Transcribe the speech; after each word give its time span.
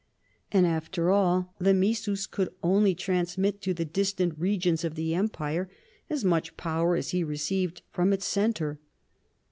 And 0.51 0.65
after 0.65 1.11
all, 1.11 1.53
the 1.59 1.75
missus 1.75 2.25
could 2.25 2.49
only 2.63 2.95
transmit 2.95 3.61
to 3.61 3.71
the 3.71 3.85
distant 3.85 4.33
regions 4.39 4.83
of 4.83 4.95
the 4.95 5.13
empire 5.13 5.69
as 6.09 6.25
much 6.25 6.57
power 6.57 6.95
as 6.95 7.09
he 7.09 7.23
received 7.23 7.83
from 7.91 8.11
its 8.11 8.25
centre. 8.25 8.79